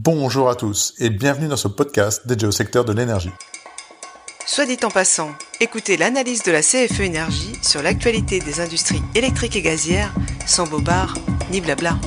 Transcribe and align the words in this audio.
Bonjour 0.00 0.48
à 0.48 0.54
tous 0.54 0.94
et 1.00 1.10
bienvenue 1.10 1.48
dans 1.48 1.56
ce 1.56 1.66
podcast 1.66 2.24
dédié 2.24 2.46
au 2.46 2.52
secteur 2.52 2.84
de 2.84 2.92
l'énergie. 2.92 3.32
Soit 4.46 4.64
dit 4.64 4.78
en 4.84 4.90
passant, 4.90 5.32
écoutez 5.58 5.96
l'analyse 5.96 6.44
de 6.44 6.52
la 6.52 6.60
CFE 6.60 7.00
Énergie 7.00 7.58
sur 7.62 7.82
l'actualité 7.82 8.38
des 8.38 8.60
industries 8.60 9.02
électriques 9.16 9.56
et 9.56 9.60
gazières 9.60 10.14
sans 10.46 10.68
bobards 10.68 11.14
ni 11.50 11.60
blabla. 11.60 11.98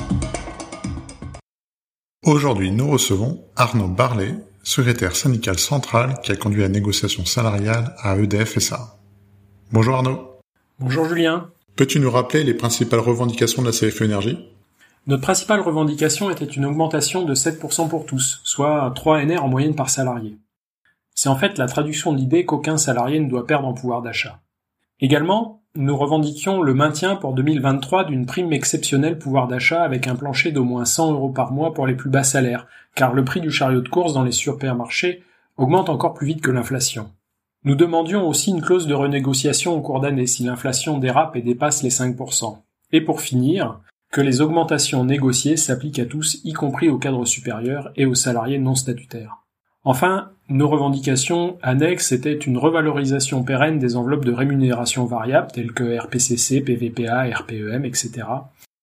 Aujourd'hui, 2.24 2.70
nous 2.70 2.88
recevons 2.88 3.44
Arnaud 3.56 3.88
Barlet, 3.88 4.36
secrétaire 4.62 5.14
syndical 5.14 5.58
central 5.58 6.18
qui 6.22 6.32
a 6.32 6.36
conduit 6.36 6.62
la 6.62 6.70
négociation 6.70 7.26
salariale 7.26 7.94
à 7.98 8.16
EDF 8.16 8.58
SA. 8.58 8.96
Bonjour 9.70 9.96
Arnaud. 9.96 10.40
Bonjour 10.78 11.06
Julien. 11.06 11.50
Peux-tu 11.76 12.00
nous 12.00 12.10
rappeler 12.10 12.42
les 12.42 12.54
principales 12.54 13.00
revendications 13.00 13.60
de 13.60 13.66
la 13.66 13.72
CFE 13.72 14.00
Énergie? 14.00 14.38
Notre 15.08 15.22
principale 15.22 15.60
revendication 15.60 16.30
était 16.30 16.44
une 16.44 16.64
augmentation 16.64 17.24
de 17.24 17.34
7% 17.34 17.88
pour 17.88 18.06
tous, 18.06 18.40
soit 18.44 18.92
3 18.94 19.24
NR 19.24 19.42
en 19.42 19.48
moyenne 19.48 19.74
par 19.74 19.90
salarié. 19.90 20.38
C'est 21.12 21.28
en 21.28 21.34
fait 21.34 21.58
la 21.58 21.66
traduction 21.66 22.12
de 22.12 22.18
l'idée 22.18 22.44
qu'aucun 22.44 22.76
salarié 22.76 23.18
ne 23.18 23.28
doit 23.28 23.46
perdre 23.46 23.66
en 23.66 23.74
pouvoir 23.74 24.00
d'achat. 24.00 24.38
Également, 25.00 25.60
nous 25.74 25.96
revendiquions 25.96 26.62
le 26.62 26.72
maintien 26.72 27.16
pour 27.16 27.32
2023 27.32 28.04
d'une 28.04 28.26
prime 28.26 28.52
exceptionnelle 28.52 29.18
pouvoir 29.18 29.48
d'achat 29.48 29.82
avec 29.82 30.06
un 30.06 30.14
plancher 30.14 30.52
d'au 30.52 30.62
moins 30.62 30.84
100 30.84 31.14
euros 31.14 31.30
par 31.30 31.50
mois 31.50 31.74
pour 31.74 31.88
les 31.88 31.96
plus 31.96 32.10
bas 32.10 32.22
salaires, 32.22 32.68
car 32.94 33.12
le 33.12 33.24
prix 33.24 33.40
du 33.40 33.50
chariot 33.50 33.80
de 33.80 33.88
course 33.88 34.12
dans 34.12 34.22
les 34.22 34.30
supermarchés 34.30 35.24
augmente 35.56 35.88
encore 35.88 36.14
plus 36.14 36.28
vite 36.28 36.42
que 36.42 36.52
l'inflation. 36.52 37.10
Nous 37.64 37.74
demandions 37.74 38.28
aussi 38.28 38.50
une 38.50 38.62
clause 38.62 38.86
de 38.86 38.94
renégociation 38.94 39.74
au 39.76 39.80
cours 39.80 39.98
d'année 39.98 40.28
si 40.28 40.44
l'inflation 40.44 40.98
dérape 40.98 41.34
et 41.34 41.42
dépasse 41.42 41.82
les 41.82 41.90
5%. 41.90 42.58
Et 42.92 43.00
pour 43.00 43.20
finir, 43.20 43.80
que 44.12 44.20
les 44.20 44.40
augmentations 44.40 45.04
négociées 45.04 45.56
s'appliquent 45.56 45.98
à 45.98 46.04
tous, 46.04 46.40
y 46.44 46.52
compris 46.52 46.88
aux 46.88 46.98
cadres 46.98 47.24
supérieurs 47.24 47.90
et 47.96 48.06
aux 48.06 48.14
salariés 48.14 48.58
non 48.58 48.74
statutaires. 48.74 49.38
Enfin, 49.84 50.30
nos 50.48 50.68
revendications 50.68 51.56
annexes 51.62 52.12
étaient 52.12 52.34
une 52.34 52.58
revalorisation 52.58 53.42
pérenne 53.42 53.78
des 53.78 53.96
enveloppes 53.96 54.24
de 54.24 54.32
rémunération 54.32 55.06
variable 55.06 55.48
telles 55.50 55.72
que 55.72 55.98
RPCC, 55.98 56.60
PVPA, 56.60 57.24
RPEM, 57.24 57.84
etc. 57.84 58.10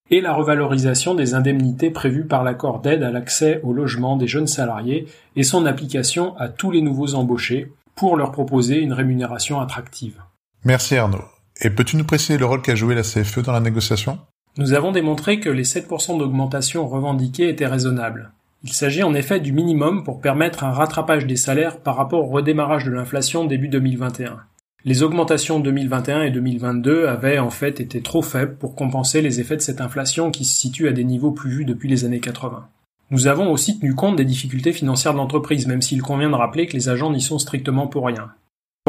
et 0.10 0.20
la 0.20 0.34
revalorisation 0.34 1.16
des 1.16 1.36
indemnités 1.36 1.92
prévues 1.92 2.26
par 2.26 2.44
l'accord 2.44 2.82
d'aide 2.82 3.04
à 3.04 3.12
l'accès 3.12 3.62
au 3.64 3.72
logement 3.72 4.18
des 4.18 4.28
jeunes 4.28 4.48
salariés 4.48 5.08
et 5.36 5.44
son 5.44 5.66
application 5.66 6.36
à 6.38 6.50
tous 6.50 6.72
les 6.72 6.82
nouveaux 6.82 7.14
embauchés, 7.14 7.72
pour 7.96 8.16
leur 8.16 8.32
proposer 8.32 8.80
une 8.80 8.94
rémunération 8.94 9.60
attractive. 9.60 10.22
Merci 10.64 10.96
Arnaud. 10.96 11.24
Et 11.60 11.70
peux-tu 11.70 11.98
nous 11.98 12.06
préciser 12.06 12.38
le 12.38 12.46
rôle 12.46 12.62
qu'a 12.62 12.76
joué 12.76 12.96
la 12.96 13.02
CFE 13.02 13.40
dans 13.40 13.52
la 13.52 13.60
négociation? 13.60 14.20
Nous 14.60 14.74
avons 14.74 14.92
démontré 14.92 15.40
que 15.40 15.50
les 15.50 15.64
7% 15.64 16.20
d'augmentation 16.20 16.86
revendiqués 16.86 17.48
étaient 17.48 17.66
raisonnables. 17.66 18.34
Il 18.66 18.74
s'agit 18.74 19.04
en 19.04 19.14
effet 19.14 19.40
du 19.40 19.54
minimum 19.54 20.04
pour 20.04 20.20
permettre 20.20 20.66
un 20.66 20.74
rattrapage 20.74 21.26
des 21.26 21.38
salaires 21.38 21.80
par 21.80 21.96
rapport 21.96 22.26
au 22.26 22.30
redémarrage 22.30 22.84
de 22.84 22.92
l'inflation 22.92 23.46
début 23.46 23.70
2021. 23.70 24.38
Les 24.84 25.02
augmentations 25.02 25.62
2021 25.62 26.24
et 26.24 26.32
2022 26.32 27.08
avaient 27.08 27.40
en 27.40 27.52
fait 27.52 27.80
été 27.80 28.02
trop 28.02 28.22
faibles 28.22 28.58
pour 28.58 28.76
compenser 28.76 29.22
les 29.22 29.40
effets 29.40 29.56
de 29.56 29.62
cette 29.62 29.80
inflation 29.80 30.30
qui 30.30 30.44
se 30.44 30.58
situe 30.58 30.90
à 30.90 30.92
des 30.92 31.06
niveaux 31.06 31.32
plus 31.32 31.52
vus 31.52 31.66
depuis 31.66 31.88
les 31.88 32.04
années 32.04 32.20
80. 32.20 32.68
Nous 33.12 33.28
avons 33.28 33.50
aussi 33.54 33.80
tenu 33.80 33.96
compte 33.96 34.18
des 34.18 34.26
difficultés 34.26 34.74
financières 34.74 35.14
de 35.14 35.20
l'entreprise, 35.20 35.68
même 35.68 35.82
s'il 35.82 36.02
convient 36.02 36.32
de 36.32 36.36
rappeler 36.36 36.68
que 36.68 36.76
les 36.76 36.90
agents 36.90 37.14
n'y 37.14 37.22
sont 37.22 37.40
strictement 37.40 37.88
pour 37.88 38.06
rien. 38.06 38.34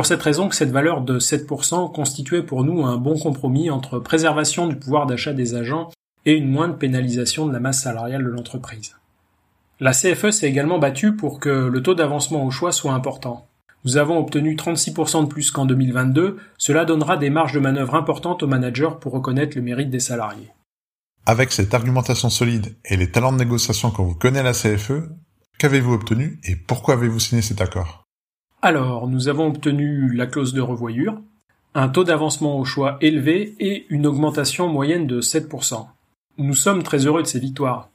Pour 0.00 0.06
cette 0.06 0.22
raison 0.22 0.48
que 0.48 0.54
cette 0.54 0.70
valeur 0.70 1.02
de 1.02 1.20
7% 1.20 1.92
constituait 1.92 2.42
pour 2.42 2.64
nous 2.64 2.86
un 2.86 2.96
bon 2.96 3.18
compromis 3.18 3.68
entre 3.68 3.98
préservation 3.98 4.66
du 4.66 4.74
pouvoir 4.74 5.04
d'achat 5.04 5.34
des 5.34 5.54
agents 5.54 5.90
et 6.24 6.32
une 6.32 6.48
moindre 6.48 6.78
pénalisation 6.78 7.46
de 7.46 7.52
la 7.52 7.60
masse 7.60 7.82
salariale 7.82 8.24
de 8.24 8.30
l'entreprise. 8.30 8.96
La 9.78 9.92
CFE 9.92 10.30
s'est 10.30 10.48
également 10.48 10.78
battue 10.78 11.14
pour 11.14 11.38
que 11.38 11.50
le 11.50 11.82
taux 11.82 11.92
d'avancement 11.92 12.46
au 12.46 12.50
choix 12.50 12.72
soit 12.72 12.94
important. 12.94 13.46
Nous 13.84 13.98
avons 13.98 14.16
obtenu 14.16 14.56
36% 14.56 15.24
de 15.24 15.28
plus 15.28 15.50
qu'en 15.50 15.66
2022, 15.66 16.38
cela 16.56 16.86
donnera 16.86 17.18
des 17.18 17.28
marges 17.28 17.52
de 17.52 17.60
manœuvre 17.60 17.94
importantes 17.94 18.42
aux 18.42 18.48
managers 18.48 18.96
pour 19.02 19.12
reconnaître 19.12 19.54
le 19.54 19.62
mérite 19.62 19.90
des 19.90 20.00
salariés. 20.00 20.48
Avec 21.26 21.52
cette 21.52 21.74
argumentation 21.74 22.30
solide 22.30 22.74
et 22.86 22.96
les 22.96 23.10
talents 23.10 23.32
de 23.32 23.36
négociation 23.36 23.90
qu'on 23.90 24.04
vous 24.04 24.14
connaît 24.14 24.40
à 24.40 24.44
la 24.44 24.54
CFE, 24.54 25.10
qu'avez-vous 25.58 25.92
obtenu 25.92 26.40
et 26.44 26.56
pourquoi 26.56 26.94
avez-vous 26.94 27.20
signé 27.20 27.42
cet 27.42 27.60
accord? 27.60 27.99
Alors, 28.62 29.08
nous 29.08 29.28
avons 29.28 29.46
obtenu 29.46 30.12
la 30.12 30.26
clause 30.26 30.52
de 30.52 30.60
revoyure, 30.60 31.18
un 31.74 31.88
taux 31.88 32.04
d'avancement 32.04 32.58
au 32.58 32.66
choix 32.66 32.98
élevé 33.00 33.54
et 33.58 33.86
une 33.88 34.06
augmentation 34.06 34.68
moyenne 34.68 35.06
de 35.06 35.22
7%. 35.22 35.86
Nous 36.36 36.54
sommes 36.54 36.82
très 36.82 37.06
heureux 37.06 37.22
de 37.22 37.26
ces 37.26 37.40
victoires. 37.40 37.88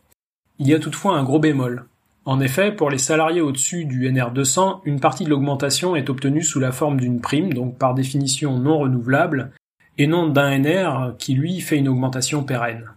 Il 0.57 0.67
y 0.67 0.73
a 0.73 0.79
toutefois 0.79 1.17
un 1.17 1.23
gros 1.23 1.37
bémol. 1.37 1.85
En 2.25 2.39
effet, 2.39 2.71
pour 2.71 2.89
les 2.89 2.97
salariés 2.97 3.41
au-dessus 3.41 3.85
du 3.85 4.09
NR200, 4.09 4.79
une 4.85 4.99
partie 4.99 5.25
de 5.25 5.29
l'augmentation 5.29 5.95
est 5.95 6.09
obtenue 6.09 6.41
sous 6.41 6.59
la 6.59 6.71
forme 6.71 6.99
d'une 6.99 7.21
prime, 7.21 7.53
donc 7.53 7.77
par 7.77 7.93
définition 7.93 8.57
non 8.57 8.79
renouvelable, 8.79 9.51
et 9.99 10.07
non 10.07 10.29
d'un 10.29 10.57
NR 10.57 11.13
qui 11.19 11.35
lui 11.35 11.61
fait 11.61 11.77
une 11.77 11.89
augmentation 11.89 12.43
pérenne. 12.43 12.89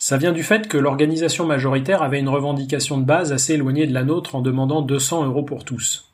Ça 0.00 0.16
vient 0.16 0.32
du 0.32 0.42
fait 0.42 0.66
que 0.66 0.76
l'organisation 0.76 1.46
majoritaire 1.46 2.02
avait 2.02 2.18
une 2.18 2.28
revendication 2.28 2.98
de 2.98 3.04
base 3.04 3.32
assez 3.32 3.54
éloignée 3.54 3.86
de 3.86 3.94
la 3.94 4.02
nôtre 4.02 4.34
en 4.34 4.40
demandant 4.42 4.82
200 4.82 5.26
euros 5.26 5.44
pour 5.44 5.64
tous. 5.64 6.12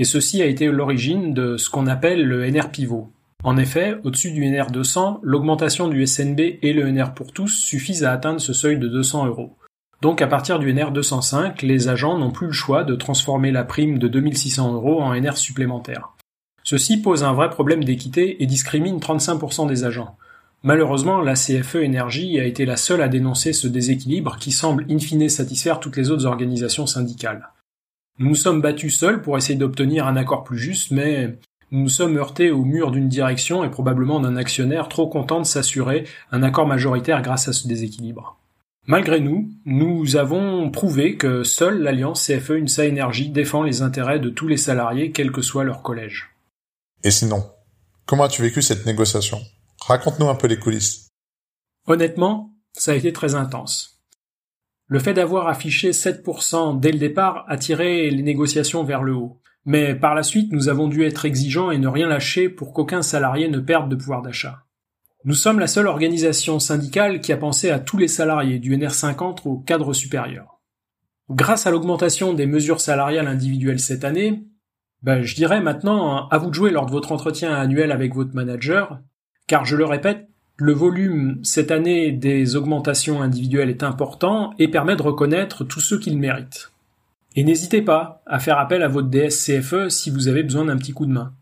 Et 0.00 0.04
ceci 0.04 0.42
a 0.42 0.46
été 0.46 0.66
l'origine 0.66 1.34
de 1.34 1.56
ce 1.56 1.68
qu'on 1.68 1.88
appelle 1.88 2.24
le 2.24 2.48
NR 2.48 2.70
pivot. 2.70 3.10
En 3.42 3.56
effet, 3.56 3.96
au-dessus 4.04 4.30
du 4.30 4.48
NR 4.48 4.70
200, 4.70 5.18
l'augmentation 5.24 5.88
du 5.88 6.06
SNB 6.06 6.38
et 6.62 6.72
le 6.72 6.88
NR 6.88 7.14
pour 7.14 7.32
tous 7.32 7.48
suffisent 7.48 8.04
à 8.04 8.12
atteindre 8.12 8.40
ce 8.40 8.52
seuil 8.52 8.78
de 8.78 8.86
200 8.86 9.26
euros. 9.26 9.56
Donc 10.00 10.22
à 10.22 10.28
partir 10.28 10.60
du 10.60 10.72
NR 10.72 10.92
205, 10.92 11.62
les 11.62 11.88
agents 11.88 12.16
n'ont 12.16 12.30
plus 12.30 12.46
le 12.46 12.52
choix 12.52 12.84
de 12.84 12.94
transformer 12.94 13.50
la 13.50 13.64
prime 13.64 13.98
de 13.98 14.06
2600 14.06 14.72
euros 14.72 15.02
en 15.02 15.20
NR 15.20 15.36
supplémentaire. 15.36 16.10
Ceci 16.62 16.98
pose 16.98 17.24
un 17.24 17.32
vrai 17.32 17.50
problème 17.50 17.82
d'équité 17.82 18.40
et 18.40 18.46
discrimine 18.46 19.00
35% 19.00 19.66
des 19.66 19.82
agents. 19.82 20.16
Malheureusement, 20.62 21.20
la 21.20 21.34
CFE 21.34 21.82
Énergie 21.82 22.38
a 22.38 22.44
été 22.44 22.66
la 22.66 22.76
seule 22.76 23.02
à 23.02 23.08
dénoncer 23.08 23.52
ce 23.52 23.66
déséquilibre 23.66 24.36
qui 24.38 24.52
semble 24.52 24.86
in 24.88 25.00
fine 25.00 25.28
satisfaire 25.28 25.80
toutes 25.80 25.96
les 25.96 26.10
autres 26.10 26.26
organisations 26.26 26.86
syndicales. 26.86 27.48
Nous 28.18 28.30
nous 28.30 28.34
sommes 28.34 28.60
battus 28.60 28.98
seuls 28.98 29.22
pour 29.22 29.36
essayer 29.38 29.58
d'obtenir 29.58 30.06
un 30.06 30.16
accord 30.16 30.42
plus 30.42 30.58
juste, 30.58 30.90
mais 30.90 31.38
nous 31.70 31.82
nous 31.82 31.88
sommes 31.88 32.16
heurtés 32.16 32.50
au 32.50 32.64
mur 32.64 32.90
d'une 32.90 33.08
direction 33.08 33.62
et 33.62 33.70
probablement 33.70 34.20
d'un 34.20 34.36
actionnaire 34.36 34.88
trop 34.88 35.08
content 35.08 35.40
de 35.40 35.46
s'assurer 35.46 36.04
un 36.32 36.42
accord 36.42 36.66
majoritaire 36.66 37.22
grâce 37.22 37.46
à 37.46 37.52
ce 37.52 37.68
déséquilibre. 37.68 38.38
Malgré 38.86 39.20
nous, 39.20 39.50
nous 39.66 40.16
avons 40.16 40.70
prouvé 40.70 41.16
que 41.16 41.44
seule 41.44 41.82
l'alliance 41.82 42.26
CFE 42.26 42.50
UNSA 42.50 42.86
Énergie 42.86 43.28
défend 43.28 43.62
les 43.62 43.82
intérêts 43.82 44.18
de 44.18 44.30
tous 44.30 44.48
les 44.48 44.56
salariés, 44.56 45.12
quel 45.12 45.30
que 45.30 45.42
soit 45.42 45.62
leur 45.62 45.82
collège. 45.82 46.30
Et 47.04 47.10
sinon, 47.10 47.44
comment 48.06 48.24
as-tu 48.24 48.42
vécu 48.42 48.62
cette 48.62 48.86
négociation? 48.86 49.38
Raconte-nous 49.86 50.28
un 50.28 50.34
peu 50.34 50.46
les 50.46 50.58
coulisses. 50.58 51.08
Honnêtement, 51.86 52.54
ça 52.72 52.92
a 52.92 52.94
été 52.94 53.12
très 53.12 53.34
intense. 53.34 53.97
Le 54.88 54.98
fait 54.98 55.12
d'avoir 55.12 55.48
affiché 55.48 55.90
7% 55.90 56.80
dès 56.80 56.92
le 56.92 56.98
départ 56.98 57.44
a 57.46 57.58
tiré 57.58 58.10
les 58.10 58.22
négociations 58.22 58.84
vers 58.84 59.02
le 59.02 59.14
haut. 59.14 59.38
Mais 59.66 59.94
par 59.94 60.14
la 60.14 60.22
suite, 60.22 60.50
nous 60.50 60.70
avons 60.70 60.88
dû 60.88 61.04
être 61.04 61.26
exigeants 61.26 61.70
et 61.70 61.76
ne 61.76 61.88
rien 61.88 62.08
lâcher 62.08 62.48
pour 62.48 62.72
qu'aucun 62.72 63.02
salarié 63.02 63.48
ne 63.48 63.60
perde 63.60 63.90
de 63.90 63.96
pouvoir 63.96 64.22
d'achat. 64.22 64.64
Nous 65.24 65.34
sommes 65.34 65.58
la 65.58 65.66
seule 65.66 65.88
organisation 65.88 66.58
syndicale 66.58 67.20
qui 67.20 67.34
a 67.34 67.36
pensé 67.36 67.68
à 67.68 67.78
tous 67.78 67.98
les 67.98 68.08
salariés 68.08 68.58
du 68.58 68.74
NR50 68.74 69.46
au 69.46 69.58
cadre 69.58 69.92
supérieur. 69.92 70.58
Grâce 71.28 71.66
à 71.66 71.70
l'augmentation 71.70 72.32
des 72.32 72.46
mesures 72.46 72.80
salariales 72.80 73.26
individuelles 73.26 73.80
cette 73.80 74.04
année, 74.04 74.42
ben, 75.02 75.22
je 75.22 75.34
dirais 75.34 75.60
maintenant 75.60 76.28
à 76.28 76.38
vous 76.38 76.48
de 76.48 76.54
jouer 76.54 76.70
lors 76.70 76.86
de 76.86 76.90
votre 76.90 77.12
entretien 77.12 77.52
annuel 77.54 77.92
avec 77.92 78.14
votre 78.14 78.34
manager 78.34 79.00
car 79.46 79.64
je 79.64 79.76
le 79.76 79.84
répète, 79.84 80.28
le 80.60 80.72
volume 80.72 81.38
cette 81.44 81.70
année 81.70 82.10
des 82.10 82.56
augmentations 82.56 83.22
individuelles 83.22 83.70
est 83.70 83.84
important 83.84 84.54
et 84.58 84.66
permet 84.66 84.96
de 84.96 85.02
reconnaître 85.02 85.62
tous 85.62 85.80
ceux 85.80 86.00
qui 86.00 86.10
le 86.10 86.16
méritent. 86.16 86.72
Et 87.36 87.44
n'hésitez 87.44 87.80
pas 87.80 88.22
à 88.26 88.40
faire 88.40 88.58
appel 88.58 88.82
à 88.82 88.88
votre 88.88 89.08
DSCFE 89.08 89.88
si 89.88 90.10
vous 90.10 90.26
avez 90.26 90.42
besoin 90.42 90.64
d'un 90.64 90.76
petit 90.76 90.92
coup 90.92 91.06
de 91.06 91.12
main. 91.12 91.32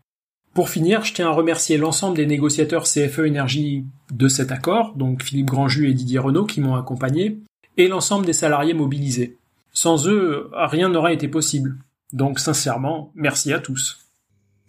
Pour 0.53 0.69
finir, 0.69 1.03
je 1.03 1.13
tiens 1.13 1.29
à 1.29 1.33
remercier 1.33 1.77
l'ensemble 1.77 2.15
des 2.15 2.27
négociateurs 2.27 2.83
CFE 2.83 3.19
Énergie 3.25 3.85
de 4.11 4.27
cet 4.27 4.51
accord, 4.51 4.93
donc 4.95 5.23
Philippe 5.23 5.47
Grandjus 5.47 5.89
et 5.89 5.93
Didier 5.93 6.19
Renault 6.19 6.45
qui 6.45 6.61
m'ont 6.61 6.75
accompagné, 6.75 7.39
et 7.77 7.87
l'ensemble 7.87 8.25
des 8.25 8.33
salariés 8.33 8.75
mobilisés. 8.75 9.37
Sans 9.73 10.07
eux, 10.07 10.51
rien 10.53 10.89
n'aurait 10.89 11.15
été 11.15 11.27
possible. 11.27 11.77
Donc 12.13 12.39
sincèrement, 12.39 13.11
merci 13.15 13.51
à 13.51 13.59
tous. 13.59 13.97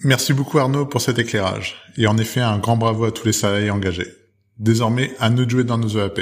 Merci 0.04 0.32
beaucoup 0.32 0.58
Arnaud 0.58 0.86
pour 0.86 1.02
cet 1.02 1.18
éclairage. 1.18 1.76
Et 1.98 2.06
en 2.06 2.16
effet, 2.16 2.40
un 2.40 2.58
grand 2.58 2.76
bravo 2.76 3.04
à 3.04 3.12
tous 3.12 3.26
les 3.26 3.32
salariés 3.32 3.70
engagés. 3.70 4.14
Désormais, 4.58 5.12
à 5.20 5.30
nous 5.30 5.44
de 5.44 5.50
jouer 5.50 5.64
dans 5.64 5.78
nos 5.78 5.88
EAP. 5.88 6.20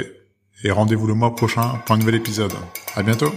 Et 0.63 0.71
rendez-vous 0.71 1.07
le 1.07 1.13
mois 1.13 1.35
prochain 1.35 1.79
pour 1.85 1.95
un 1.95 1.97
nouvel 1.99 2.15
épisode. 2.15 2.53
À 2.95 3.03
bientôt! 3.03 3.31